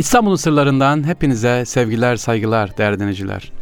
[0.00, 3.52] İstanbul'un sırlarından hepinize sevgiler, saygılar değerli dinleyiciler.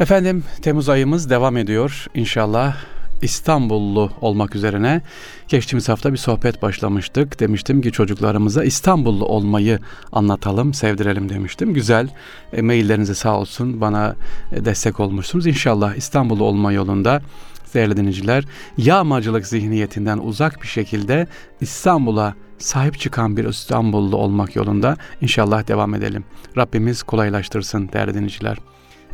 [0.00, 2.06] Efendim Temmuz ayımız devam ediyor.
[2.14, 2.76] İnşallah
[3.22, 5.02] İstanbullu olmak üzerine
[5.48, 7.40] geçtiğimiz hafta bir sohbet başlamıştık.
[7.40, 9.78] Demiştim ki çocuklarımıza İstanbullu olmayı
[10.12, 11.74] anlatalım, sevdirelim demiştim.
[11.74, 12.08] Güzel
[12.52, 14.16] e, maillerinize sağ olsun bana
[14.52, 15.46] e, destek olmuşsunuz.
[15.46, 17.22] İnşallah İstanbullu olma yolunda
[17.74, 18.44] değerli dinleyiciler
[18.78, 21.26] yağmacılık zihniyetinden uzak bir şekilde
[21.60, 26.24] İstanbul'a sahip çıkan bir İstanbullu olmak yolunda inşallah devam edelim.
[26.56, 28.58] Rabbimiz kolaylaştırsın değerli dinleyiciler.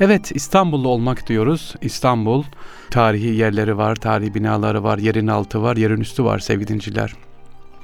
[0.00, 1.74] Evet İstanbullu olmak diyoruz.
[1.82, 2.44] İstanbul
[2.90, 7.14] tarihi yerleri var, tarihi binaları var, yerin altı var, yerin üstü var sevgili dinciler.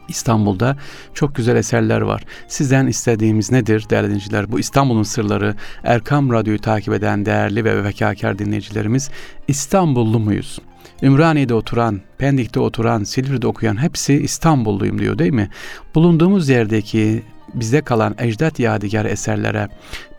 [0.08, 0.76] İstanbul'da
[1.14, 2.24] çok güzel eserler var.
[2.48, 4.52] Sizden istediğimiz nedir değerli dinleyiciler?
[4.52, 5.54] Bu İstanbul'un sırları
[5.84, 9.10] Erkam Radyo'yu takip eden değerli ve vekakar dinleyicilerimiz
[9.48, 10.58] İstanbullu muyuz?
[11.02, 15.50] Ümraniye'de oturan, Pendik'te oturan, Silivri'de okuyan hepsi İstanbulluyum diyor değil mi?
[15.94, 17.22] Bulunduğumuz yerdeki
[17.54, 19.68] bize kalan ecdat yadigar eserlere,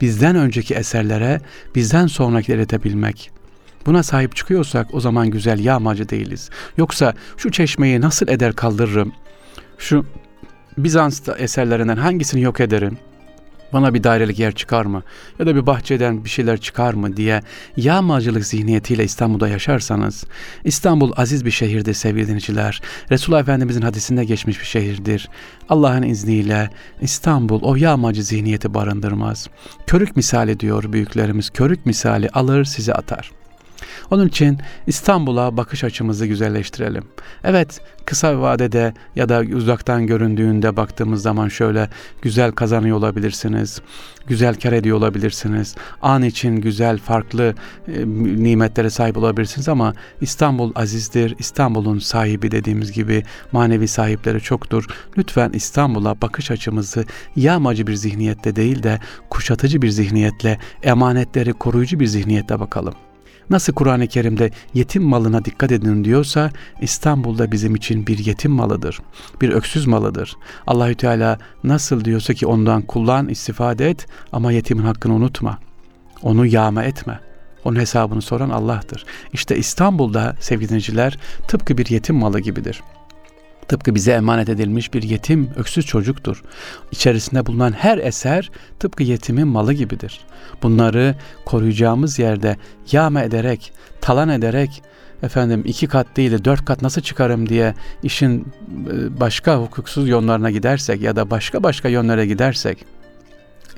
[0.02, 1.42] bizden önceki eserlere,
[1.76, 3.32] bizden sonraki iletebilmek.
[3.86, 6.50] Buna sahip çıkıyorsak o zaman güzel yağmacı değiliz.
[6.78, 9.12] Yoksa şu çeşmeyi nasıl eder kaldırırım,
[9.78, 10.06] şu
[10.78, 12.98] Bizans eserlerinden hangisini yok ederim,
[13.74, 15.04] bana bir dairelik yer çıkar mı
[15.40, 17.42] ya da bir bahçeden bir şeyler çıkar mı diye
[17.78, 20.24] yağmacılık zihniyetiyle İstanbul'da yaşarsanız
[20.64, 22.82] İstanbul aziz bir şehirdir sevgili dinleyiciler.
[23.12, 25.30] Resulullah Efendimizin hadisinde geçmiş bir şehirdir.
[25.70, 26.70] Allah'ın izniyle
[27.02, 29.50] İstanbul o yağmacı zihniyeti barındırmaz.
[29.88, 33.45] Körük misali diyor büyüklerimiz körük misali alır sizi atar.''
[34.12, 37.04] Onun için İstanbul'a bakış açımızı güzelleştirelim.
[37.44, 41.90] Evet, kısa vadede ya da uzaktan göründüğünde baktığımız zaman şöyle
[42.22, 43.82] güzel kazanıyor olabilirsiniz.
[44.28, 45.76] Güzel kar ediyor olabilirsiniz.
[46.02, 47.54] An için güzel, farklı
[47.88, 48.06] e,
[48.44, 51.36] nimetlere sahip olabilirsiniz ama İstanbul azizdir.
[51.40, 54.86] İstanbul'un sahibi dediğimiz gibi manevi sahipleri çoktur.
[55.18, 62.08] Lütfen İstanbul'a bakış açımızı yağmacı bir zihniyette değil de kuşatıcı bir zihniyetle, emanetleri koruyucu bir
[62.08, 62.94] zihniyetle bakalım.
[63.50, 69.00] Nasıl Kur'an-ı Kerim'de yetim malına dikkat edin diyorsa İstanbul'da bizim için bir yetim malıdır.
[69.42, 70.38] Bir öksüz malıdır.
[70.68, 75.58] Allahü Teala nasıl diyorsa ki ondan kullan, istifade et ama yetimin hakkını unutma.
[76.22, 77.20] Onu yağma etme.
[77.64, 79.06] Onun hesabını soran Allah'tır.
[79.34, 82.82] İşte İstanbul'da sevgili dinleyiciler tıpkı bir yetim malı gibidir.
[83.68, 86.44] Tıpkı bize emanet edilmiş bir yetim, öksüz çocuktur.
[86.92, 90.20] İçerisinde bulunan her eser tıpkı yetimin malı gibidir.
[90.64, 91.16] Bunları
[91.46, 92.58] koruyacağımız yerde
[92.92, 94.84] yağma ederek, talan ederek,
[95.24, 98.42] efendim iki kat değil de dört kat nasıl çıkarım diye işin
[98.92, 102.86] e, başka hukuksuz yönlerine gidersek ya da başka başka yönlere gidersek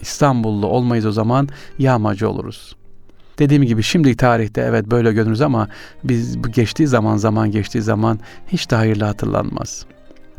[0.02, 1.50] İstanbullu olmayız o zaman
[1.80, 2.77] yağmacı oluruz.
[3.40, 5.68] Dediğim gibi şimdi tarihte evet böyle görünürüz ama
[6.04, 9.86] biz bu geçtiği zaman zaman geçtiği zaman hiç de hayırlı hatırlanmaz.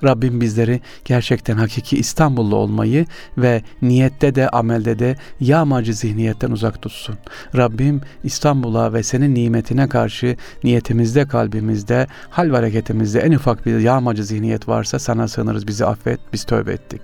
[0.04, 3.06] Rabbim bizleri gerçekten hakiki İstanbullu olmayı
[3.38, 7.16] ve niyette de amelde de yağmacı zihniyetten uzak tutsun.
[7.56, 14.24] Rabbim İstanbul'a ve senin nimetine karşı niyetimizde, kalbimizde, hal ve hareketimizde en ufak bir yağmacı
[14.24, 17.00] zihniyet varsa sana sığınırız bizi affet, biz tövbe ettik.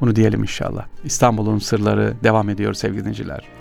[0.00, 0.86] Bunu diyelim inşallah.
[1.04, 3.53] İstanbul'un sırları devam ediyor sevgili dinleyiciler.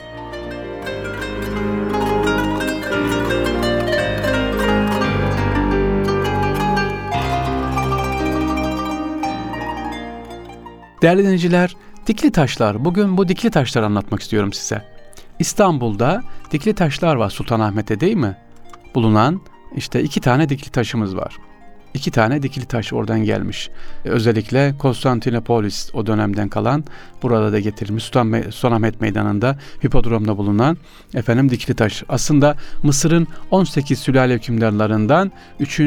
[11.03, 11.75] Değerli dinleyiciler,
[12.07, 12.85] dikli taşlar.
[12.85, 14.81] Bugün bu dikli taşları anlatmak istiyorum size.
[15.39, 18.37] İstanbul'da dikli taşlar var Sultanahmet'te değil mi?
[18.95, 19.41] Bulunan
[19.75, 21.37] işte iki tane dikli taşımız var
[21.93, 23.69] iki tane dikili taş oradan gelmiş.
[24.05, 26.83] E, özellikle Konstantinopolis o dönemden kalan
[27.21, 30.77] burada da getirilmiş Sultan Sultanahmet Meydanı'nda hipodromda bulunan
[31.13, 32.03] efendim dikili taş.
[32.09, 35.81] Aslında Mısır'ın 18 sülale hükümdarlarından 3.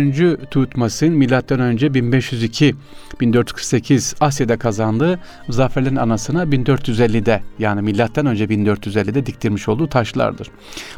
[0.50, 2.75] Tutmas'ın milattan önce 1502
[3.21, 10.50] 1448 Asya'da kazandığı zaferlerin anasına 1450'de yani milattan önce 1450'de diktirmiş olduğu taşlardır.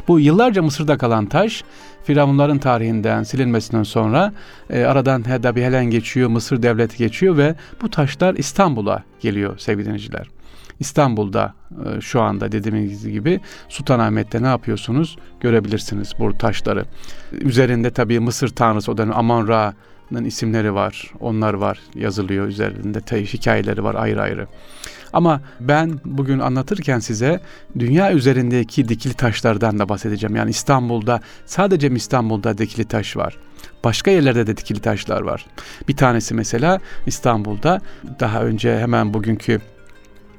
[0.07, 1.63] Bu yıllarca Mısır'da kalan taş
[2.03, 4.33] Firavunların tarihinden silinmesinden sonra
[4.69, 10.27] e, aradan bir helen geçiyor, Mısır devleti geçiyor ve bu taşlar İstanbul'a geliyor sevgili dinleyiciler.
[10.79, 11.53] İstanbul'da
[11.85, 16.85] e, şu anda dediğimiz gibi Sultanahmet'te ne yapıyorsunuz görebilirsiniz bu taşları.
[17.31, 21.11] Üzerinde tabii Mısır tanrısı o dönem Amon Ra'nın isimleri var.
[21.19, 24.47] Onlar var yazılıyor üzerinde hikayeleri var ayrı ayrı.
[25.13, 27.39] Ama ben bugün anlatırken size
[27.79, 30.35] dünya üzerindeki dikili taşlardan da bahsedeceğim.
[30.35, 33.37] Yani İstanbul'da sadece İstanbul'da dikili taş var?
[33.83, 35.45] Başka yerlerde de dikili taşlar var.
[35.87, 37.81] Bir tanesi mesela İstanbul'da
[38.19, 39.61] daha önce hemen bugünkü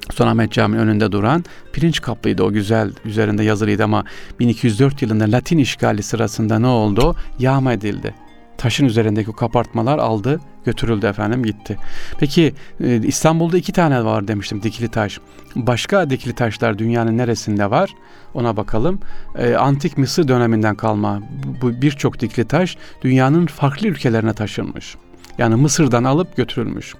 [0.09, 4.03] Sultanahmet Camii önünde duran pirinç kaplıydı o güzel üzerinde yazılıydı ama
[4.39, 7.15] 1204 yılında Latin işgali sırasında ne oldu?
[7.39, 8.15] Yağma edildi.
[8.57, 11.77] Taşın üzerindeki kapartmalar aldı götürüldü efendim gitti.
[12.19, 12.53] Peki
[12.83, 15.19] e, İstanbul'da iki tane var demiştim dikili taş.
[15.55, 17.89] Başka dikili taşlar dünyanın neresinde var?
[18.33, 18.99] Ona bakalım.
[19.37, 21.21] E, Antik Mısır döneminden kalma
[21.61, 24.95] bu birçok dikili taş dünyanın farklı ülkelerine taşınmış.
[25.37, 26.95] Yani Mısır'dan alıp götürülmüş.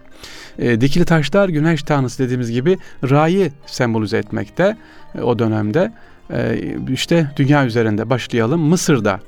[0.59, 2.77] E, dikili taşlar güneş tanrısı dediğimiz gibi
[3.09, 4.77] Ra'yı sembolize etmekte
[5.21, 5.91] o dönemde.
[6.33, 6.59] E,
[6.89, 8.61] işte dünya üzerinde başlayalım.
[8.61, 9.19] Mısır'da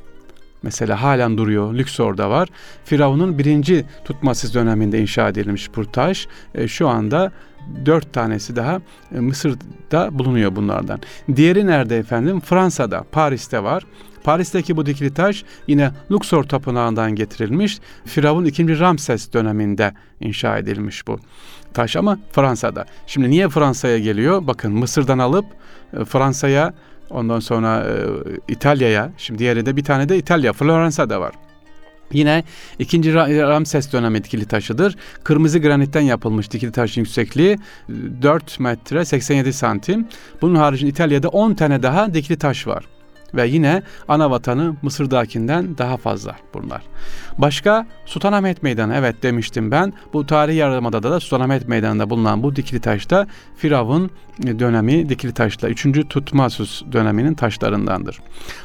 [0.63, 1.73] mesela halen duruyor.
[1.73, 2.49] Lüksor'da var.
[2.85, 6.27] Firavun'un birinci Tutmasis döneminde inşa edilmiş bu taş.
[6.55, 7.31] E, şu anda
[7.85, 8.81] dört tanesi daha
[9.15, 10.99] e, Mısır'da bulunuyor bunlardan.
[11.35, 12.39] Diğeri nerede efendim?
[12.39, 13.83] Fransa'da, Paris'te var.
[14.23, 17.79] Paris'teki bu dikili taş yine Luxor tapınağından getirilmiş.
[18.05, 18.79] Firavun 2.
[18.79, 21.19] Ramses döneminde inşa edilmiş bu
[21.73, 22.85] taş ama Fransa'da.
[23.07, 24.47] Şimdi niye Fransa'ya geliyor?
[24.47, 25.45] Bakın Mısır'dan alıp
[25.99, 26.73] e, Fransa'ya
[27.13, 27.93] ondan sonra e,
[28.47, 31.33] İtalya'ya şimdi diğeri bir tane de İtalya Floransa'da var.
[32.11, 32.43] Yine
[32.79, 34.95] ikinci Ramses dönemi dikili taşıdır.
[35.23, 37.57] Kırmızı granitten yapılmış dikili taşın yüksekliği
[38.21, 40.07] 4 metre 87 santim.
[40.41, 42.83] Bunun haricinde İtalya'da 10 tane daha dikili taş var
[43.35, 46.81] ve yine ana vatanı Mısır'dakinden daha fazla bunlar.
[47.37, 49.93] Başka Sultanahmet Meydanı evet demiştim ben.
[50.13, 54.11] Bu tarihi yarımada da Sultanahmet Meydanı'nda bulunan bu dikili taşta Firavun
[54.59, 55.87] dönemi dikili taşla 3.
[56.09, 58.19] Tutmasus döneminin taşlarındandır.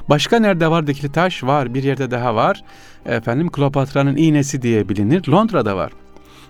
[0.09, 1.44] Başka nerede var dikili taş?
[1.44, 2.65] Var bir yerde daha var.
[3.06, 5.29] Efendim Kleopatra'nın iğnesi diye bilinir.
[5.29, 5.93] Londra'da var.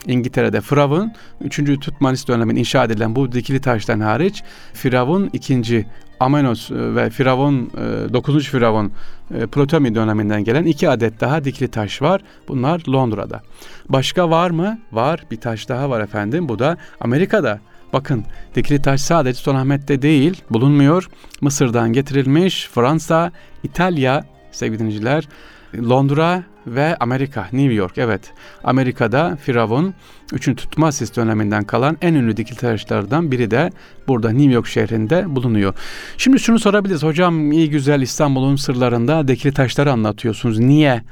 [0.06, 1.81] İngiltere'de Firavun 3.
[1.81, 4.43] Tutmanis döneminde inşa edilen bu dikili taştan hariç
[4.73, 5.87] Firavun 2.
[6.21, 7.71] Amenos e, ve Firavun
[8.12, 8.37] 9.
[8.37, 8.93] E, Firavun
[9.35, 12.21] e, Ptolemy döneminden gelen iki adet daha dikili taş var.
[12.49, 13.43] Bunlar Londra'da.
[13.89, 14.79] Başka var mı?
[14.93, 15.25] Var.
[15.31, 16.49] Bir taş daha var efendim.
[16.49, 17.61] Bu da Amerika'da.
[17.93, 18.25] Bakın
[18.55, 21.09] dikili taş sadece Sultanahmet'te değil bulunmuyor.
[21.41, 22.69] Mısır'dan getirilmiş.
[22.73, 25.29] Fransa, İtalya sevgili dinleyiciler
[25.75, 28.32] Londra ve Amerika, New York evet.
[28.65, 29.94] Amerika'da Firavun
[30.32, 30.44] 3.
[30.56, 33.70] Tutmasis döneminden kalan en ünlü dikil taşlardan biri de
[34.09, 35.75] burada New York şehrinde bulunuyor.
[36.19, 37.03] Şimdi şunu sorabiliriz.
[37.03, 40.59] Hocam iyi güzel İstanbul'un sırlarında dikili taşları anlatıyorsunuz.
[40.59, 41.03] Niye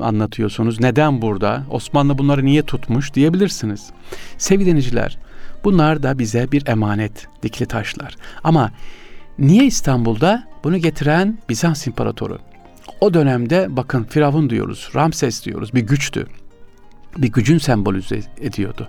[0.00, 0.80] anlatıyorsunuz?
[0.80, 1.64] Neden burada?
[1.70, 3.90] Osmanlı bunları niye tutmuş diyebilirsiniz.
[4.38, 5.18] Sevgili dinleyiciler,
[5.64, 8.16] bunlar da bize bir emanet dikili taşlar.
[8.44, 8.70] Ama
[9.38, 12.38] niye İstanbul'da bunu getiren Bizans İmparatoru?
[13.00, 16.26] O dönemde bakın Firavun diyoruz, Ramses diyoruz bir güçtü.
[17.18, 18.88] Bir gücün sembolize ediyordu.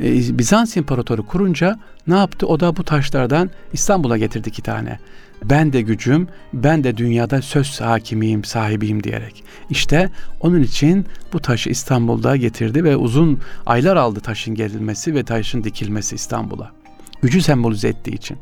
[0.00, 2.46] Ee, Bizans İmparatoru kurunca ne yaptı?
[2.46, 4.98] O da bu taşlardan İstanbul'a getirdi iki tane.
[5.44, 9.44] Ben de gücüm, ben de dünyada söz hakimiyim, sahibiyim diyerek.
[9.70, 10.10] İşte
[10.40, 16.14] onun için bu taşı İstanbul'da getirdi ve uzun aylar aldı taşın gerilmesi ve taşın dikilmesi
[16.14, 16.72] İstanbul'a.
[17.22, 18.38] Gücü sembolize ettiği için.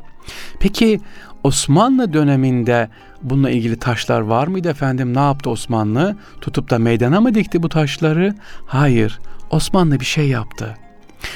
[0.59, 0.99] Peki
[1.43, 2.89] Osmanlı döneminde
[3.29, 5.13] bununla ilgili taşlar var mıydı efendim?
[5.13, 6.15] Ne yaptı Osmanlı?
[6.41, 8.35] Tutup da meydana mı dikti bu taşları?
[8.65, 9.19] Hayır.
[9.49, 10.77] Osmanlı bir şey yaptı.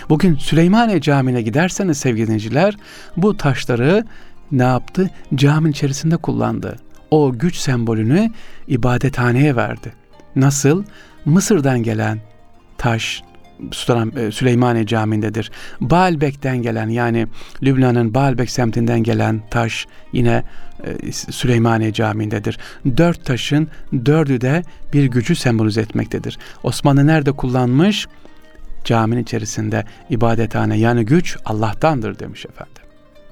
[0.10, 2.76] Bugün Süleymaniye Camii'ne giderseniz sevgili dinleyiciler
[3.18, 4.06] bu taşları
[4.52, 5.10] ne yaptı?
[5.36, 6.76] Caminin içerisinde kullandı.
[7.12, 8.32] O güç sembolünü
[8.68, 9.94] ibadethaneye verdi.
[10.36, 10.84] Nasıl?
[11.26, 12.20] Mısır'dan gelen
[12.78, 13.24] taş,
[13.72, 15.52] Sultan e, Süleymaniye Camii'ndedir.
[15.82, 17.28] Baalbek'ten gelen yani
[17.64, 20.44] Lübnan'ın Baalbek semtinden gelen taş yine
[21.12, 22.58] Süleymaniye Camii'ndedir.
[22.98, 23.68] Dört taşın
[24.06, 26.38] dördü de bir gücü sembolize etmektedir.
[26.64, 28.08] Osmanlı nerede kullanmış?
[28.84, 32.84] Caminin içerisinde ibadethane yani güç Allah'tandır demiş efendim.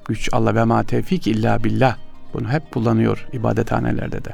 [0.08, 1.98] Güç Allah ve ma tevfik illa billah.
[2.34, 4.30] Bunu hep kullanıyor ibadethanelerde de.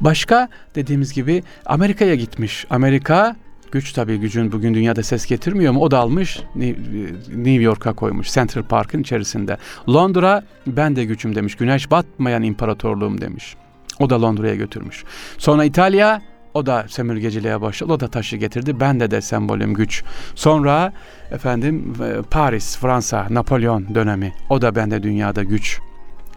[0.00, 2.66] Başka dediğimiz gibi Amerika'ya gitmiş.
[2.70, 3.36] Amerika
[3.72, 5.80] güç tabii gücün bugün dünyada ses getirmiyor mu?
[5.80, 9.56] O da almış New York'a koymuş Central Park'ın içerisinde.
[9.88, 11.54] Londra ben de gücüm demiş.
[11.54, 13.56] Güneş batmayan imparatorluğum demiş.
[13.98, 15.04] O da Londra'ya götürmüş.
[15.38, 16.22] Sonra İtalya
[16.54, 17.92] o da sömürgeciliğe başladı.
[17.92, 18.80] O da taşı getirdi.
[18.80, 20.04] Ben de de sembolüm güç.
[20.34, 20.92] Sonra
[21.30, 24.32] efendim e, Paris, Fransa, Napolyon dönemi.
[24.50, 25.80] O da bende dünyada güç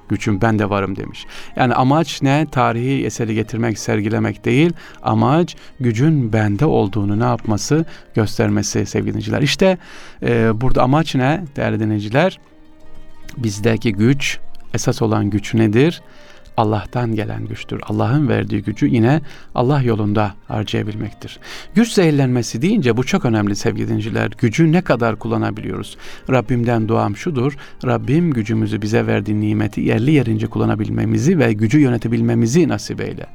[0.09, 1.25] gücüm ben de varım demiş.
[1.55, 2.47] Yani amaç ne?
[2.51, 4.73] Tarihi eseri getirmek, sergilemek değil.
[5.03, 7.85] Amaç gücün bende olduğunu ne yapması?
[8.15, 9.41] Göstermesi sevgili dinleyiciler.
[9.41, 9.77] İşte
[10.23, 12.39] e, burada amaç ne değerli dinleyiciler?
[13.37, 14.39] Bizdeki güç,
[14.73, 16.01] esas olan güç nedir?
[16.57, 17.79] Allah'tan gelen güçtür.
[17.83, 19.21] Allah'ın verdiği gücü yine
[19.55, 21.39] Allah yolunda harcayabilmektir.
[21.75, 24.31] Güç zehirlenmesi deyince bu çok önemli sevgili dinciler.
[24.37, 25.97] Gücü ne kadar kullanabiliyoruz?
[26.29, 27.57] Rabbimden duam şudur.
[27.85, 33.27] Rabbim gücümüzü bize verdiği nimeti yerli yerince kullanabilmemizi ve gücü yönetebilmemizi nasip eyle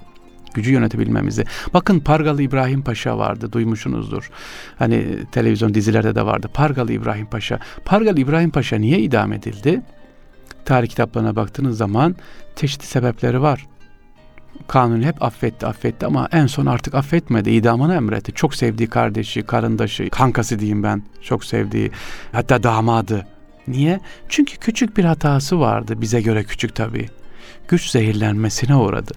[0.55, 1.45] gücü yönetebilmemizi.
[1.75, 4.31] Bakın Pargalı İbrahim Paşa vardı duymuşsunuzdur.
[4.79, 6.51] Hani televizyon dizilerde de vardı.
[6.55, 7.59] Pargalı İbrahim Paşa.
[7.85, 9.83] Pargalı İbrahim Paşa niye idam edildi?
[10.65, 12.17] Tarih kitaplarına baktığınız zaman
[12.57, 13.67] çeşitli sebepleri var.
[14.69, 17.51] Kanuni hep affetti affetti ama en son artık affetmedi.
[17.51, 18.33] İdamını emretti.
[18.33, 21.03] Çok sevdiği kardeşi, karındaşı, kankası diyeyim ben.
[21.23, 21.91] Çok sevdiği
[22.33, 23.27] hatta damadı.
[23.69, 24.01] Niye?
[24.29, 26.01] Çünkü küçük bir hatası vardı.
[26.01, 27.09] Bize göre küçük tabii.
[27.69, 29.13] Güç zehirlenmesine uğradı.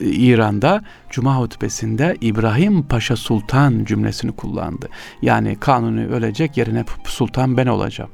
[0.00, 4.88] İran'da Cuma hutbesinde İbrahim Paşa Sultan cümlesini kullandı.
[5.22, 8.10] Yani kanuni ölecek yerine sultan ben olacağım.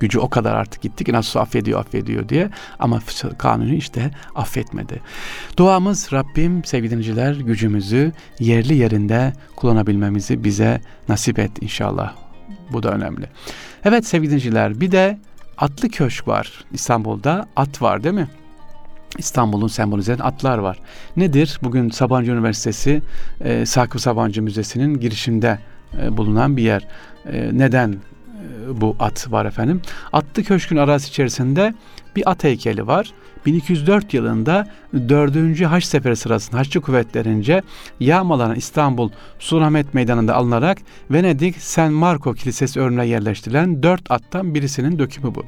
[0.00, 3.00] Gücü o kadar artık gitti ki nasıl affediyor affediyor diye ama
[3.38, 5.00] kanuni işte affetmedi.
[5.56, 12.14] Duamız Rabbim sevgili dinleyiciler gücümüzü yerli yerinde kullanabilmemizi bize nasip et inşallah.
[12.72, 13.26] Bu da önemli.
[13.84, 15.18] Evet sevgili dinleyiciler bir de
[15.58, 18.28] atlı köşk var İstanbul'da at var değil mi?
[19.18, 20.78] İstanbul'un sembolize eden atlar var.
[21.16, 21.58] Nedir?
[21.62, 23.02] Bugün Sabancı Üniversitesi
[23.40, 25.58] e, Sakıp Sabancı Müzesi'nin girişinde
[26.02, 26.86] e, bulunan bir yer.
[27.32, 27.96] E, neden
[28.74, 29.82] bu at var efendim?
[30.12, 31.74] Atlı Köşk'ün arası içerisinde
[32.16, 33.12] bir at heykeli var.
[33.46, 34.66] 1204 yılında
[35.08, 35.60] 4.
[35.64, 37.62] Haç Seferi sırasında Haçlı kuvvetlerince
[38.00, 40.78] yağmalanan İstanbul Sultanahmet Meydanı'nda alınarak
[41.10, 45.44] Venedik San Marco Kilisesi önüne yerleştirilen dört attan birisinin dökümü bu.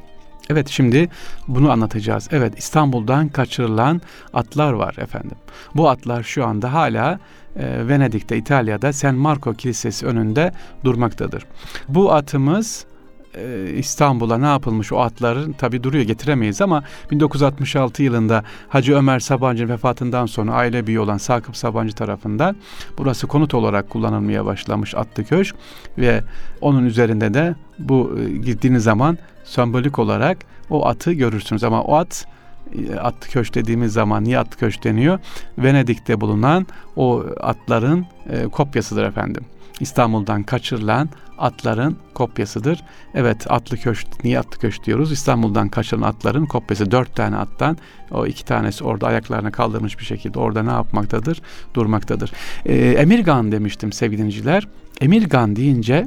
[0.51, 1.09] Evet şimdi
[1.49, 2.29] bunu anlatacağız.
[2.31, 4.01] Evet İstanbul'dan kaçırılan
[4.33, 5.37] atlar var efendim.
[5.75, 7.19] Bu atlar şu anda hala
[7.57, 10.53] e, Venedik'te İtalya'da San Marco Kilisesi önünde
[10.85, 11.47] durmaktadır.
[11.89, 12.87] Bu atımız
[13.35, 19.69] e, İstanbul'a ne yapılmış o atların tabi duruyor getiremeyiz ama 1966 yılında Hacı Ömer Sabancı
[19.69, 22.57] vefatından sonra aile büyüğü olan Sakıp Sabancı tarafından
[22.99, 25.57] burası konut olarak kullanılmaya başlamış atlı köşk
[25.99, 26.23] ve
[26.61, 30.39] onun üzerinde de bu e, gittiğiniz zaman sembolik olarak
[30.71, 32.27] o atı görürsünüz ama o at
[32.75, 35.19] e, atlı köşk dediğimiz zaman niye atlı köşk deniyor?
[35.59, 39.45] Venedik'te bulunan o atların e, kopyasıdır efendim.
[39.81, 42.85] İstanbul'dan kaçırılan atların kopyasıdır.
[43.15, 45.13] Evet atlı köşk, niye atlı köşk diyoruz?
[45.13, 46.91] İstanbul'dan kaçırılan atların kopyası.
[46.91, 47.77] Dört tane attan
[48.11, 51.43] o iki tanesi orada ayaklarına kaldırmış bir şekilde orada ne yapmaktadır?
[51.75, 52.33] Durmaktadır.
[52.67, 54.61] Ee, Emirgan demiştim sevgili.
[55.01, 56.07] Emirgan deyince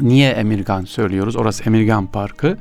[0.00, 1.36] niye Emirgan söylüyoruz?
[1.36, 2.56] Orası Emirgan Parkı.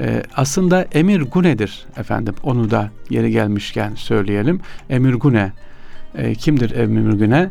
[0.00, 2.34] Ee, aslında Emir Gune'dir efendim.
[2.42, 4.60] Onu da yeri gelmişken söyleyelim.
[4.90, 5.52] Emir Gune.
[6.14, 7.50] E, kimdir Emir Gune?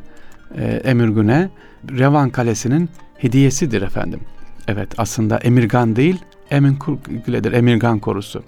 [0.57, 1.49] E, Emir Gune
[1.89, 4.19] Revan Kalesi'nin hediyesidir efendim.
[4.67, 6.19] Evet aslında Emirgan değil
[6.51, 6.79] Emin
[7.25, 8.43] Güle'dir Emirgan korusu.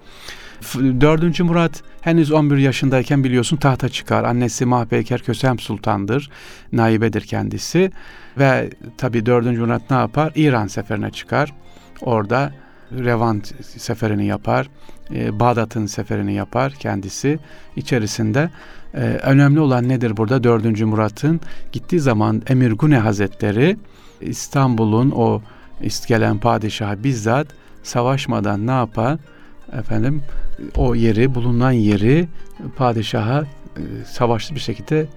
[1.02, 1.40] 4.
[1.40, 4.24] Murat henüz 11 yaşındayken biliyorsun tahta çıkar.
[4.24, 6.30] Annesi Mahpeyker Kösem Sultan'dır.
[6.72, 7.92] Naibedir kendisi.
[8.38, 9.46] Ve tabi 4.
[9.46, 10.32] Murat ne yapar?
[10.36, 11.54] İran seferine çıkar.
[12.02, 12.54] Orada
[12.92, 14.70] Revan seferini yapar.
[15.14, 17.40] E, Bağdat'ın seferini yapar kendisi.
[17.76, 18.50] İçerisinde
[18.94, 20.44] e, önemli olan nedir burada?
[20.44, 20.82] 4.
[20.82, 21.42] Murat'ın
[21.72, 23.78] gittiği zaman Emir Gune Hazretleri
[24.22, 25.42] İstanbul'un o
[26.08, 27.48] gelen padişahı bizzat
[27.84, 29.18] savaşmadan ne yapar?
[29.74, 30.24] Efendim
[30.76, 32.28] o yeri bulunan yeri
[32.78, 33.42] padişaha
[33.78, 35.08] e, savaşlı bir şekilde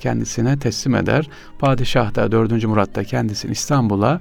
[0.00, 1.28] kendisine teslim eder.
[1.58, 2.64] Padişah da 4.
[2.64, 4.20] Murat da kendisini İstanbul'a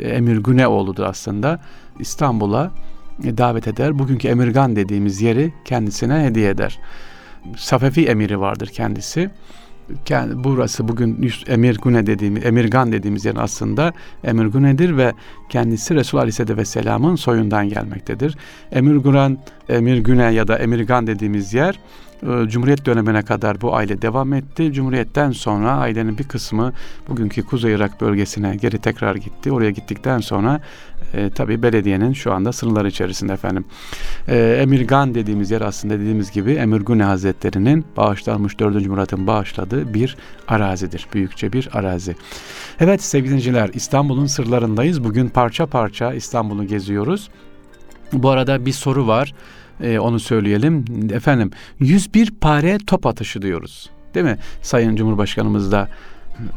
[0.00, 1.60] Emir Güneoğlu'dur aslında.
[2.00, 2.70] İstanbul'a
[3.24, 3.98] davet eder.
[3.98, 6.78] Bugünkü Emirgan dediğimiz yeri kendisine hediye eder.
[7.56, 9.30] Safevi emiri vardır kendisi
[10.34, 13.92] burası bugün Emir Gune dediğimiz, Emirgan dediğimiz yer aslında
[14.24, 15.12] Emir Gune'dir ve
[15.48, 18.36] kendisi Resul Aleyhisselatü Vesselam'ın soyundan gelmektedir.
[18.72, 19.38] Emir Guran,
[19.68, 21.78] Emir Güne ya da Emirgan dediğimiz yer e,
[22.20, 24.72] Cumhuriyet dönemine kadar bu aile devam etti.
[24.72, 26.72] Cumhuriyetten sonra ailenin bir kısmı
[27.08, 29.52] bugünkü Kuzey Irak bölgesine geri tekrar gitti.
[29.52, 30.60] Oraya gittikten sonra
[31.14, 33.64] e, tabi belediyenin şu anda sınırları içerisinde efendim.
[34.28, 38.86] E, Emirgan dediğimiz yer aslında dediğimiz gibi Emir Gune Hazretleri'nin bağışlanmış 4.
[38.86, 40.16] Murat'ın bağışladığı bir
[40.48, 41.06] arazidir.
[41.14, 42.16] Büyükçe bir arazi.
[42.80, 45.04] Evet sevgili İstanbul'un sırlarındayız.
[45.04, 47.30] Bugün parça parça İstanbul'u geziyoruz.
[48.12, 49.34] Bu arada bir soru var.
[49.82, 50.84] Ee, onu söyleyelim.
[51.12, 53.90] Efendim 101 pare top atışı diyoruz.
[54.14, 54.38] Değil mi?
[54.62, 55.88] Sayın Cumhurbaşkanımız da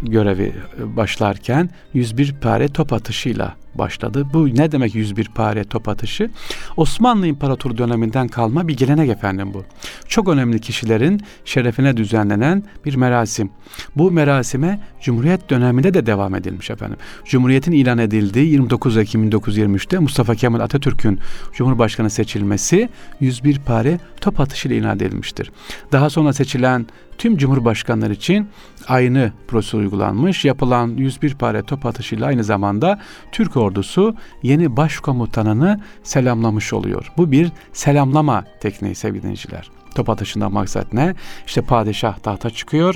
[0.01, 4.27] görevi başlarken 101 pare top atışıyla başladı.
[4.33, 6.29] Bu ne demek 101 pare top atışı?
[6.77, 9.63] Osmanlı İmparatorluğu döneminden kalma bir gelenek efendim bu.
[10.07, 13.49] Çok önemli kişilerin şerefine düzenlenen bir merasim.
[13.95, 16.97] Bu merasime Cumhuriyet döneminde de devam edilmiş efendim.
[17.25, 21.19] Cumhuriyetin ilan edildiği 29 Ekim 1923'te Mustafa Kemal Atatürk'ün
[21.53, 25.51] Cumhurbaşkanı seçilmesi 101 pare top atışıyla ilan edilmiştir.
[25.91, 26.85] Daha sonra seçilen
[27.23, 28.49] tüm cumhurbaşkanlar için
[28.87, 30.45] aynı prosedür uygulanmış.
[30.45, 32.99] Yapılan 101 pare top atışıyla aynı zamanda
[33.31, 37.11] Türk ordusu yeni başkomutanını selamlamış oluyor.
[37.17, 39.71] Bu bir selamlama tekniği sevgili dinleyiciler.
[39.95, 41.15] Top atışından maksat ne?
[41.47, 42.95] İşte padişah tahta çıkıyor.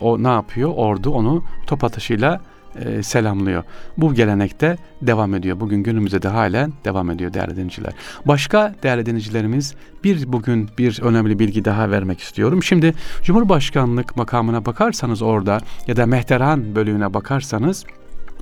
[0.00, 0.72] O ne yapıyor?
[0.76, 2.40] Ordu onu top atışıyla
[2.84, 3.64] e, selamlıyor.
[3.96, 5.60] Bu gelenekte devam ediyor.
[5.60, 7.92] Bugün günümüzde de halen devam ediyor değerli dinleyiciler.
[8.24, 12.62] Başka değerli dinleyicilerimiz bir bugün bir önemli bilgi daha vermek istiyorum.
[12.62, 17.84] Şimdi Cumhurbaşkanlık makamına bakarsanız orada ya da Mehteran bölüğüne bakarsanız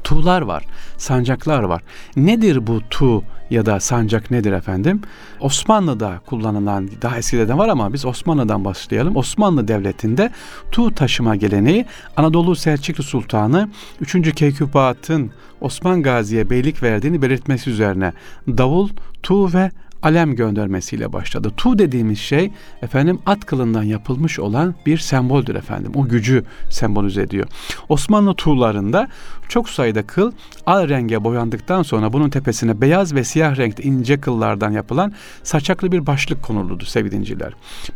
[0.05, 0.65] tuğlar var,
[0.97, 1.83] sancaklar var.
[2.17, 5.03] Nedir bu tuğ ya da sancak nedir efendim?
[5.41, 9.17] Osmanlı'da kullanılan, daha eskiden var ama biz Osmanlı'dan başlayalım.
[9.17, 10.31] Osmanlı Devleti'nde
[10.73, 13.69] tuğ taşıma geleneği Anadolu Selçuklu Sultanı
[14.01, 14.35] 3.
[14.35, 15.31] Keykubat'ın
[15.61, 18.13] Osman Gazi'ye beylik verdiğini belirtmesi üzerine
[18.49, 18.89] davul,
[19.23, 19.71] tuğ ve
[20.05, 21.53] alem göndermesiyle başladı.
[21.57, 22.51] Tu dediğimiz şey
[22.83, 25.93] efendim at kılından yapılmış olan bir semboldür efendim.
[25.95, 27.47] O gücü sembolize ediyor.
[27.89, 29.09] Osmanlı tuğlarında
[29.49, 30.33] çok sayıda kıl
[30.67, 36.07] al renge boyandıktan sonra bunun tepesine beyaz ve siyah renkte ince kıllardan yapılan saçaklı bir
[36.07, 37.15] başlık konulurdu sevgili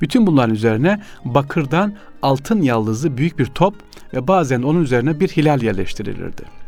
[0.00, 3.74] Bütün bunların üzerine bakırdan altın yaldızlı büyük bir top
[4.14, 6.67] ve bazen onun üzerine bir hilal yerleştirilirdi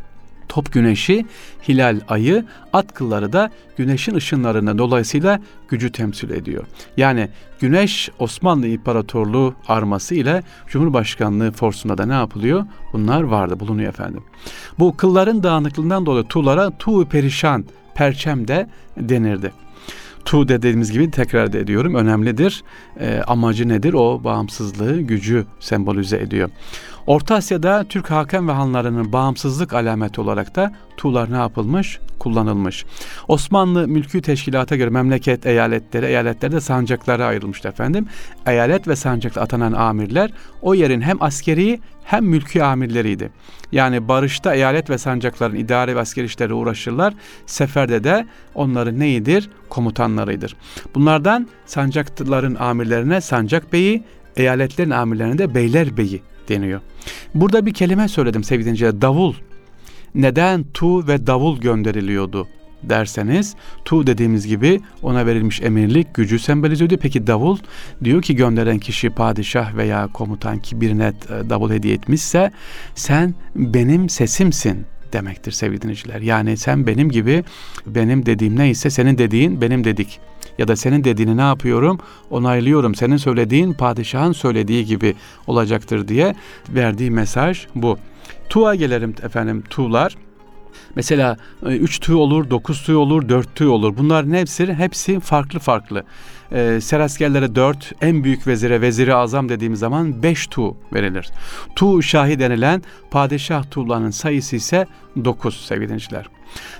[0.51, 1.25] top güneşi,
[1.67, 5.39] hilal ayı, at kılları da güneşin ışınlarını dolayısıyla
[5.69, 6.63] gücü temsil ediyor.
[6.97, 7.29] Yani
[7.59, 12.65] güneş Osmanlı İmparatorluğu arması ile Cumhurbaşkanlığı forsunda da ne yapılıyor?
[12.93, 14.23] Bunlar vardı, bulunuyor efendim.
[14.79, 17.65] Bu kılların dağınıklığından dolayı tuğlara tuğ perişan,
[17.95, 19.51] perçem de denirdi.
[20.25, 22.63] Tu dediğimiz gibi tekrar ediyorum önemlidir.
[22.99, 23.93] E, amacı nedir?
[23.93, 26.49] O bağımsızlığı, gücü sembolize ediyor.
[27.11, 31.99] Orta Asya'da Türk hakem ve hanlarının bağımsızlık alameti olarak da tuğlar ne yapılmış?
[32.19, 32.85] Kullanılmış.
[33.27, 38.07] Osmanlı mülkü teşkilata göre memleket eyaletleri, eyaletlerde sancaklara ayrılmıştı efendim.
[38.47, 43.31] Eyalet ve sancakla atanan amirler o yerin hem askeri hem mülkü amirleriydi.
[43.71, 47.13] Yani barışta eyalet ve sancakların idare ve askeri işleri uğraşırlar.
[47.45, 49.49] Seferde de onların neyidir?
[49.69, 50.55] Komutanlarıdır.
[50.95, 54.03] Bunlardan sancakların amirlerine sancak beyi,
[54.35, 56.81] eyaletlerin amirlerine de beyler beyi deniyor.
[57.35, 59.01] Burada bir kelime söyledim sevgili dinleyiciler.
[59.01, 59.33] Davul.
[60.15, 62.47] Neden tu ve davul gönderiliyordu
[62.83, 63.55] derseniz
[63.85, 67.01] tu dediğimiz gibi ona verilmiş emirlik gücü sembolize ediyor.
[67.01, 67.57] Peki davul
[68.03, 72.51] diyor ki gönderen kişi padişah veya komutan ki birine e, davul hediye etmişse
[72.95, 76.21] sen benim sesimsin demektir sevgili dinleyiciler.
[76.21, 77.43] Yani sen benim gibi
[77.85, 80.19] benim dediğim neyse senin dediğin benim dedik
[80.61, 81.99] ya da senin dediğini ne yapıyorum?
[82.29, 82.95] Onaylıyorum.
[82.95, 85.15] Senin söylediğin padişahın söylediği gibi
[85.47, 86.35] olacaktır diye
[86.69, 87.97] verdiği mesaj bu.
[88.49, 89.63] Tuğa gelelim efendim.
[89.69, 90.17] Tuğlar
[90.95, 93.97] Mesela 3 e, tüy olur, 9 tüy olur, 4 tüy olur.
[93.97, 96.03] Bunların hepsi hepsi farklı farklı.
[96.51, 101.29] Ee, seraskerlere 4, en büyük vezire, veziri azam dediğimiz zaman 5 tu verilir.
[101.75, 104.85] Tu şahi denilen padişah tuğlarının sayısı ise
[105.25, 106.25] 9 sevgili dinleyiciler.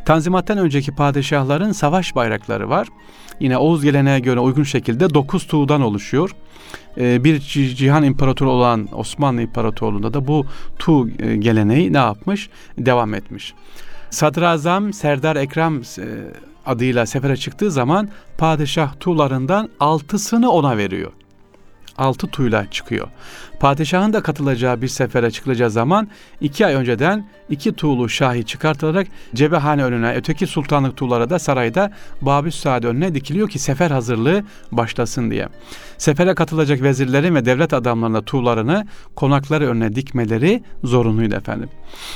[0.05, 2.87] Tanzimattan önceki padişahların savaş bayrakları var.
[3.39, 6.35] Yine Oğuz geleneğe göre uygun şekilde 9 tuğdan oluşuyor.
[6.97, 7.39] Ee, bir
[7.75, 10.45] cihan imparatoru olan Osmanlı İmparatorluğu'nda da bu
[10.79, 12.49] tu e, geleneği ne yapmış?
[12.77, 13.53] Devam etmiş.
[14.09, 16.05] Sadrazam Serdar Ekrem e,
[16.65, 21.11] adıyla sefere çıktığı zaman padişah tuğlarından altısını ona veriyor.
[21.97, 23.07] Altı tuyla çıkıyor.
[23.59, 26.07] Padişahın da katılacağı bir sefere çıkılacağı zaman
[26.41, 32.55] iki ay önceden iki tuğlu şahi çıkartılarak cebehane önüne öteki sultanlık tuğlara da sarayda Babüs
[32.55, 35.47] Saad önüne dikiliyor ki sefer hazırlığı başlasın diye.
[35.97, 41.69] Sefere katılacak vezirlerin ve devlet adamlarına tuğlarını konakları önüne dikmeleri zorunluydu efendim.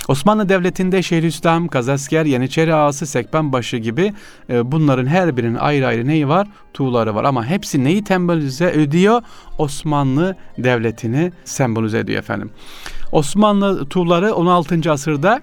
[0.07, 4.13] Osmanlı Devleti'nde Şeyhülislam, Kazasker, Yeniçeri Ağası, Sekbenbaşı gibi
[4.49, 6.47] e, bunların her birinin ayrı ayrı neyi var?
[6.75, 9.21] Tuğları var ama hepsi neyi tembolize ediyor?
[9.57, 12.51] Osmanlı Devleti'ni sembolize ediyor efendim.
[13.11, 14.91] Osmanlı tuğları 16.
[14.91, 15.41] asırda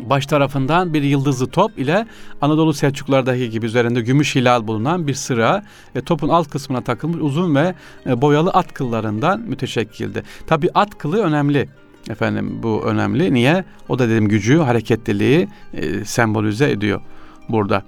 [0.00, 2.06] baş tarafından bir yıldızlı top ile
[2.40, 5.62] Anadolu Selçuklardaki gibi üzerinde gümüş hilal bulunan bir sıra
[5.96, 7.74] ve topun alt kısmına takılmış uzun ve
[8.06, 10.22] e, boyalı at kıllarından müteşekkildi.
[10.46, 11.68] Tabi at kılı önemli.
[12.10, 13.34] Efendim bu önemli.
[13.34, 13.64] Niye?
[13.88, 17.00] O da dedim gücü, hareketliliği e, sembolize ediyor
[17.48, 17.82] burada.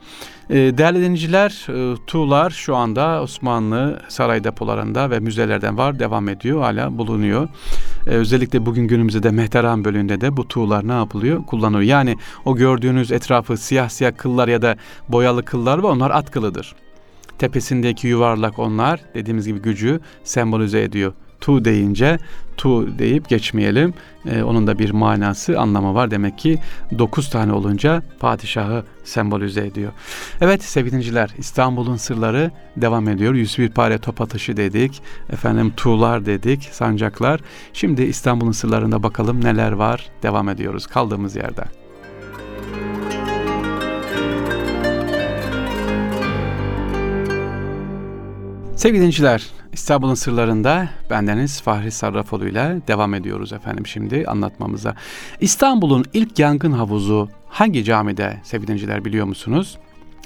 [0.51, 6.61] E, değerli dinleyiciler, e, tuğlar şu anda Osmanlı saray depolarında ve müzelerden var, devam ediyor,
[6.61, 7.49] hala bulunuyor.
[8.07, 11.45] E, özellikle bugün günümüzde de Mehteran bölümünde de bu tuğlar ne yapılıyor?
[11.45, 11.91] Kullanılıyor.
[11.91, 14.77] Yani o gördüğünüz etrafı siyah siyah kıllar ya da
[15.09, 16.75] boyalı kıllar var, onlar at kılıdır.
[17.39, 22.19] Tepesindeki yuvarlak onlar dediğimiz gibi gücü sembolize ediyor tu deyince
[22.57, 23.95] tu deyip geçmeyelim.
[24.27, 26.11] Ee, onun da bir manası, anlamı var.
[26.11, 26.59] Demek ki
[26.99, 29.93] dokuz tane olunca padişahı sembolize ediyor.
[30.41, 33.35] Evet sevgili İstanbul'un sırları devam ediyor.
[33.35, 35.03] 101 pare top atışı dedik.
[35.31, 37.41] Efendim tuğlar dedik, sancaklar.
[37.73, 40.09] Şimdi İstanbul'un sırlarında bakalım neler var.
[40.23, 41.67] Devam ediyoruz kaldığımız yerden.
[48.77, 54.95] Sevgili dinleyiciler, İstanbul'un sırlarında bendeniz Fahri Sarrafoğlu ile devam ediyoruz efendim şimdi anlatmamıza.
[55.41, 59.79] İstanbul'un ilk yangın havuzu hangi camide sevgili biliyor musunuz?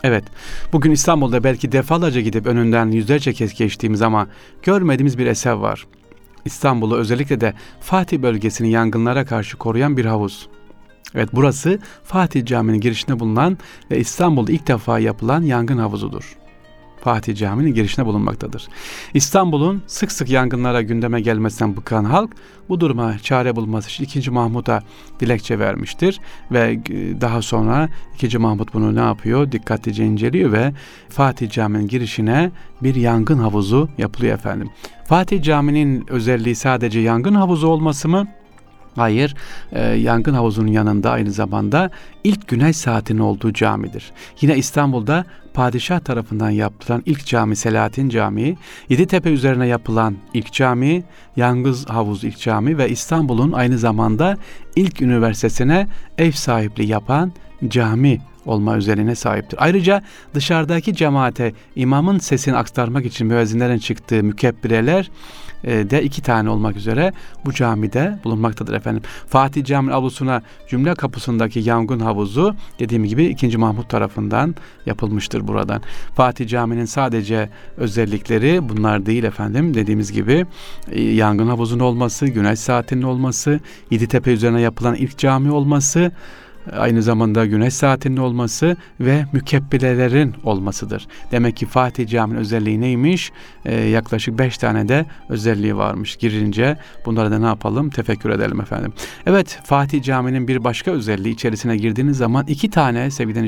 [0.05, 0.25] Evet,
[0.73, 4.29] bugün İstanbul'da belki defalarca gidip önünden yüzlerce kez geçtiğimiz ama
[4.63, 5.87] görmediğimiz bir eser var.
[6.45, 10.49] İstanbul'u özellikle de Fatih bölgesini yangınlara karşı koruyan bir havuz.
[11.15, 13.59] Evet burası Fatih Camii'nin girişinde bulunan
[13.91, 16.40] ve İstanbul'da ilk defa yapılan yangın havuzudur.
[17.01, 18.69] Fatih Camii'nin girişine bulunmaktadır.
[19.15, 22.31] İstanbul'un sık sık yangınlara gündeme gelmesinden bıkan halk
[22.69, 24.31] bu duruma çare bulması için 2.
[24.31, 24.83] Mahmut'a
[25.21, 26.21] dilekçe vermiştir
[26.53, 28.39] ve e, daha sonra 2.
[28.39, 29.53] Mahmut bunu ne yapıyor?
[29.53, 30.73] Dikkatlice inceliyor ve
[31.09, 32.51] Fatih Camii'nin girişine
[32.83, 34.71] bir yangın havuzu yapılıyor efendim.
[35.05, 38.27] Fatih Camii'nin özelliği sadece yangın havuzu olması mı?
[38.97, 39.35] Hayır,
[39.73, 41.91] e, yangın havuzunun yanında aynı zamanda
[42.25, 44.13] ilk güneş saatinin olduğu camidir.
[44.41, 45.25] Yine İstanbul'da
[45.55, 48.57] padişah tarafından yapılan ilk cami Selahattin Camii,
[48.89, 51.05] Yeditepe üzerine yapılan ilk cami,
[51.37, 54.37] Yangız Havuz ilk cami ve İstanbul'un aynı zamanda
[54.77, 57.33] ilk üniversitesine ev sahipliği yapan
[57.69, 59.59] cami olma özelliğine sahiptir.
[59.63, 60.03] Ayrıca
[60.35, 65.11] dışarıdaki cemaate imamın sesini aktarmak için müezzinlerin çıktığı mükebbireler
[65.65, 67.13] de iki tane olmak üzere
[67.45, 69.03] bu camide bulunmaktadır efendim.
[69.27, 73.59] Fatih Cami avlusuna cümle kapısındaki yangın havuzu dediğim gibi 2.
[73.59, 74.55] Mahmut tarafından
[74.87, 75.83] yapılmıştır buradan.
[76.15, 79.75] Fatih Camii'nin sadece özellikleri bunlar değil efendim.
[79.75, 80.47] Dediğimiz gibi
[80.91, 86.13] e, yangın havuzunun olması, güneş saatinin olması, Yeditepe üzerine yapılan ilk cami olması,
[86.73, 91.07] aynı zamanda güneş saatinin olması ve mükebbelelerin olmasıdır.
[91.33, 93.33] Demek ki Fatih Camii'nin özelliği neymiş?
[93.65, 96.17] Ee, yaklaşık beş tane de özelliği varmış.
[96.17, 97.91] Girince bunları da ne yapalım?
[97.91, 98.93] Tefekkür edelim efendim.
[99.27, 103.41] Evet Fatih Camii'nin bir başka özelliği içerisine girdiğiniz zaman iki tane sevgili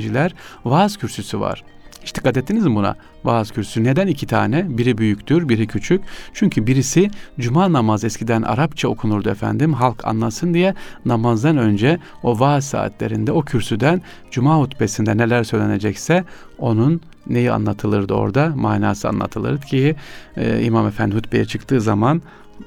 [0.64, 1.64] vaaz kürsüsü var.
[2.02, 2.96] Hiç dikkat ettiniz mi buna?
[3.24, 3.84] Vaaz kürsüsü.
[3.84, 4.78] Neden iki tane?
[4.78, 6.02] Biri büyüktür, biri küçük.
[6.34, 7.10] Çünkü birisi
[7.40, 9.72] cuma namazı eskiden Arapça okunurdu efendim.
[9.72, 16.24] Halk anlasın diye namazdan önce o vaaz saatlerinde o kürsüden cuma hutbesinde neler söylenecekse
[16.58, 18.52] onun neyi anlatılırdı orada?
[18.56, 19.96] Manası anlatılırdı ki
[20.36, 22.22] e, İmam Efendi hutbeye çıktığı zaman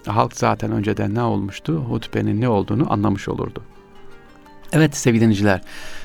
[0.05, 1.85] halk zaten önceden ne olmuştu?
[1.89, 3.61] Hutbenin ne olduğunu anlamış olurdu.
[4.73, 5.61] Evet sevgili dinleyiciler,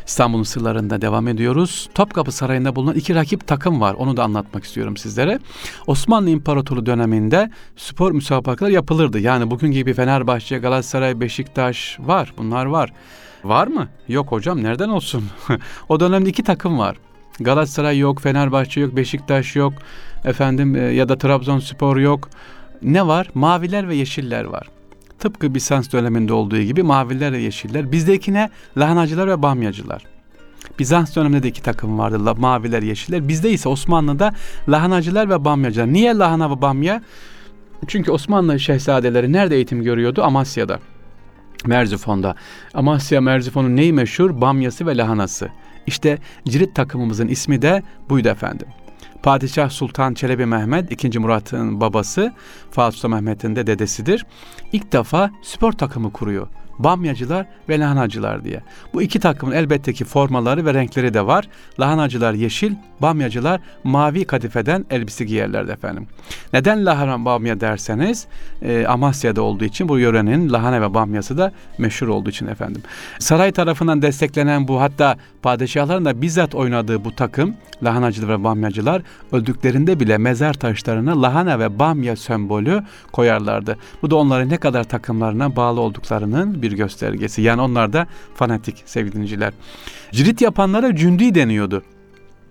[0.07, 1.89] İstanbul'un sırlarında devam ediyoruz.
[1.95, 3.95] Topkapı Sarayı'nda bulunan iki rakip takım var.
[3.95, 5.39] Onu da anlatmak istiyorum sizlere.
[5.87, 9.19] Osmanlı İmparatorluğu döneminde spor müsabakalar yapılırdı.
[9.19, 12.33] Yani bugün gibi Fenerbahçe, Galatasaray, Beşiktaş var.
[12.39, 12.93] Bunlar var.
[13.45, 13.89] Var mı?
[14.09, 15.25] Yok hocam nereden olsun?
[15.89, 16.97] o dönemde iki takım var.
[17.41, 19.73] Galatasaray yok, Fenerbahçe yok, Beşiktaş yok.
[20.25, 22.29] Efendim e, ya da Trabzonspor yok.
[22.83, 23.29] Ne var?
[23.35, 24.67] Maviler ve yeşiller var.
[25.21, 27.93] Tıpkı Bizans döneminde olduğu gibi maviler ve yeşiller.
[27.93, 30.03] Bizdekine lahanacılar ve bamyacılar.
[30.79, 32.35] Bizans döneminde de iki takım vardı.
[32.39, 33.29] Maviler, yeşiller.
[33.29, 34.35] Bizde ise Osmanlı'da
[34.69, 35.93] lahanacılar ve bamyacılar.
[35.93, 37.03] Niye lahana ve bamya?
[37.87, 40.23] Çünkü Osmanlı şehzadeleri nerede eğitim görüyordu?
[40.23, 40.79] Amasya'da.
[41.67, 42.35] Merzifon'da.
[42.75, 44.41] Amasya Merzifon'un neyi meşhur?
[44.41, 45.49] Bamyası ve lahanası.
[45.87, 48.67] İşte cirit takımımızın ismi de buydu efendim.
[49.23, 51.19] Padişah Sultan Çelebi Mehmet, 2.
[51.19, 52.33] Murat'ın babası,
[52.71, 54.27] Fatih Sultan Mehmet'in de dedesidir.
[54.73, 56.47] İlk defa spor takımı kuruyor.
[56.85, 58.61] Bamyacılar ve lahanacılar diye.
[58.95, 61.49] Bu iki takımın elbette ki formaları ve renkleri de var.
[61.81, 66.07] Lahanacılar yeşil, bamyacılar mavi kadifeden elbise giyerlerdi efendim.
[66.53, 68.27] Neden lahana bamya derseniz
[68.63, 72.83] e, Amasya'da olduğu için bu yörenin lahana ve bamyası da meşhur olduğu için efendim.
[73.19, 80.01] Saray tarafından desteklenen bu hatta padişahların da bizzat oynadığı bu takım lahanacılar ve bamyacılar öldüklerinde
[80.01, 83.77] bile mezar taşlarına lahana ve bamya sembolü koyarlardı.
[84.03, 87.43] Bu da onların ne kadar takımlarına bağlı olduklarının bir göstergesi.
[87.43, 89.53] Yani onlar da fanatik sevgili dinleyiciler.
[90.13, 91.83] Cirit yapanlara cündi deniyordu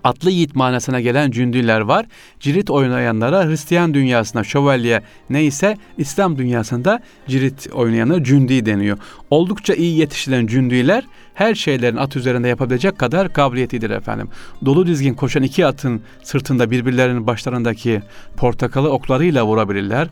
[0.03, 2.05] atlı yiğit manasına gelen cündüler var.
[2.39, 8.97] Cirit oynayanlara Hristiyan dünyasında şövalye neyse İslam dünyasında cirit oynayana cündi deniyor.
[9.29, 11.03] Oldukça iyi yetiştirilen cündüler
[11.34, 14.29] her şeylerin at üzerinde yapabilecek kadar kabiliyetidir efendim.
[14.65, 18.01] Dolu dizgin koşan iki atın sırtında birbirlerinin başlarındaki
[18.38, 20.08] portakalı oklarıyla vurabilirler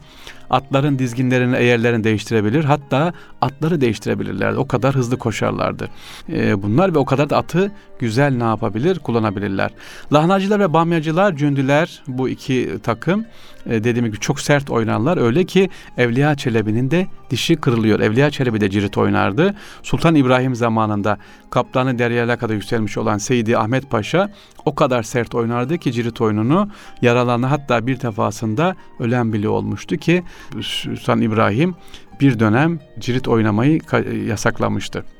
[0.49, 2.63] atların dizginlerini, eğerlerini değiştirebilir.
[2.63, 4.57] Hatta atları değiştirebilirlerdi.
[4.57, 5.89] O kadar hızlı koşarlardı.
[6.29, 8.99] E, bunlar ve o kadar da atı güzel ne yapabilir?
[8.99, 9.71] Kullanabilirler.
[10.13, 13.25] Lahnacılar ve bamyacılar, cündüler bu iki takım
[13.65, 15.17] e, dediğim gibi çok sert oynarlar.
[15.17, 18.00] Öyle ki Evliya Çelebi'nin de dişi kırılıyor.
[18.00, 19.56] Evliya Çelebi de cirit oynardı.
[19.84, 21.17] Sultan İbrahim zamanında
[21.50, 24.32] kaplanı deryaya kadar yükselmiş olan Seydi Ahmet Paşa
[24.65, 26.70] o kadar sert oynardı ki cirit oyununu
[27.02, 30.24] yaralanı hatta bir defasında ölen bile olmuştu ki
[30.62, 31.76] Sultan İbrahim
[32.22, 33.80] bir dönem cirit oynamayı
[34.28, 35.16] yasaklamıştı.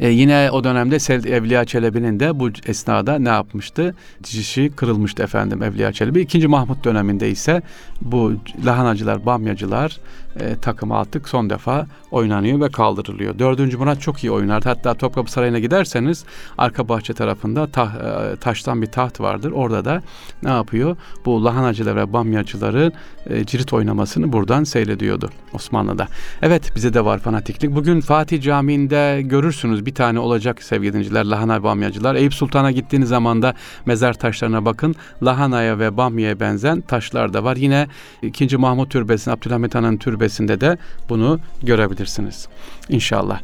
[0.00, 3.94] E, yine o dönemde Sel Evliya Çelebi'nin de bu esnada ne yapmıştı?
[4.24, 6.20] Dişi kırılmıştı efendim Evliya Çelebi.
[6.20, 7.62] İkinci Mahmut döneminde ise
[8.02, 8.32] bu
[8.64, 9.98] lahanacılar, bamyacılar
[10.40, 13.38] e, takımı artık son defa oynanıyor ve kaldırılıyor.
[13.38, 14.68] Dördüncü Murat çok iyi oynardı.
[14.68, 16.24] Hatta Topkapı Sarayı'na giderseniz
[16.58, 19.52] arka bahçe tarafında ta, e, taştan bir taht vardır.
[19.52, 20.02] Orada da
[20.42, 20.96] ne yapıyor?
[21.24, 22.92] Bu lahanacılar ve bamyacıları
[23.26, 26.08] e, cirit oynamasını buradan seyrediyordu Osmanlı'da.
[26.42, 27.74] Evet bize de var fanatiklik.
[27.74, 32.14] Bugün Fatih Camii'nde görürsünüz bir tane olacak sevgili dinciler lahana bamyacılar.
[32.14, 33.54] Eyüp Sultan'a gittiğiniz zaman da
[33.86, 34.94] mezar taşlarına bakın.
[35.22, 37.56] Lahanaya ve bamyaya benzen taşlar da var.
[37.56, 37.86] Yine
[38.22, 38.56] 2.
[38.56, 39.96] Mahmut Türbesi'nin Abdülhamit Han'ın
[40.28, 42.48] türbesinde de bunu görebilirsiniz.
[42.88, 43.40] İnşallah.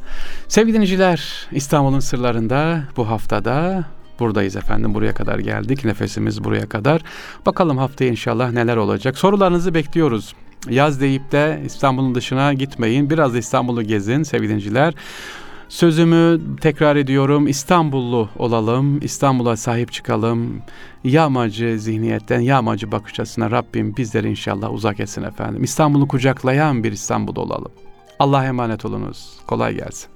[0.48, 3.84] Sevgili dinleyiciler İstanbul'un sırlarında bu haftada
[4.20, 4.94] buradayız efendim.
[4.94, 5.84] Buraya kadar geldik.
[5.84, 7.02] Nefesimiz buraya kadar.
[7.46, 9.18] Bakalım haftaya inşallah neler olacak.
[9.18, 10.34] Sorularınızı bekliyoruz.
[10.70, 13.10] Yaz deyip de İstanbul'un dışına gitmeyin.
[13.10, 14.94] Biraz da İstanbul'u gezin sevgili dinleyiciler.
[15.68, 17.48] Sözümü tekrar ediyorum.
[17.48, 18.98] İstanbullu olalım.
[19.02, 20.62] İstanbul'a sahip çıkalım.
[21.04, 25.64] Yağmacı zihniyetten, yağmacı bakış açısına Rabbim bizleri inşallah uzak etsin efendim.
[25.64, 27.72] İstanbul'u kucaklayan bir İstanbul olalım.
[28.18, 29.36] Allah'a emanet olunuz.
[29.46, 30.13] Kolay gelsin.